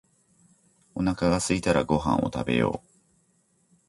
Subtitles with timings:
[0.95, 2.95] おなかがすいたらご飯を食べよう